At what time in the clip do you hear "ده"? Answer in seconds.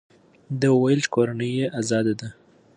0.59-0.67, 2.19-2.29